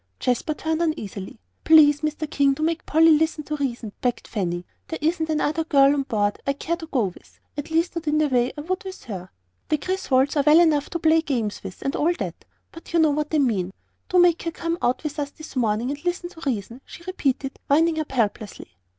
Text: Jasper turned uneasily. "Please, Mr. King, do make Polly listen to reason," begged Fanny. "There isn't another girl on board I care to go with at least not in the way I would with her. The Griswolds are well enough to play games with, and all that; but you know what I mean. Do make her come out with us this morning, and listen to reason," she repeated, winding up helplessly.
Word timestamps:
Jasper 0.19 0.55
turned 0.55 0.81
uneasily. 0.81 1.39
"Please, 1.63 2.01
Mr. 2.01 2.27
King, 2.27 2.55
do 2.55 2.63
make 2.63 2.87
Polly 2.87 3.11
listen 3.11 3.43
to 3.43 3.55
reason," 3.57 3.93
begged 4.01 4.27
Fanny. 4.27 4.65
"There 4.87 4.97
isn't 4.99 5.29
another 5.29 5.63
girl 5.63 5.93
on 5.93 6.01
board 6.01 6.39
I 6.47 6.53
care 6.53 6.75
to 6.77 6.87
go 6.87 7.03
with 7.13 7.39
at 7.55 7.69
least 7.69 7.95
not 7.95 8.07
in 8.07 8.17
the 8.17 8.27
way 8.27 8.51
I 8.57 8.61
would 8.61 8.83
with 8.83 9.03
her. 9.03 9.29
The 9.69 9.77
Griswolds 9.77 10.35
are 10.35 10.43
well 10.43 10.59
enough 10.59 10.89
to 10.89 10.97
play 10.99 11.21
games 11.21 11.63
with, 11.63 11.83
and 11.83 11.95
all 11.95 12.13
that; 12.17 12.45
but 12.71 12.93
you 12.93 12.97
know 12.99 13.11
what 13.11 13.35
I 13.35 13.37
mean. 13.37 13.73
Do 14.09 14.17
make 14.17 14.41
her 14.41 14.49
come 14.49 14.79
out 14.81 15.03
with 15.03 15.19
us 15.19 15.29
this 15.29 15.55
morning, 15.55 15.91
and 15.91 16.03
listen 16.03 16.29
to 16.31 16.41
reason," 16.49 16.81
she 16.83 17.03
repeated, 17.05 17.59
winding 17.69 17.99
up 17.99 18.11
helplessly. 18.11 18.77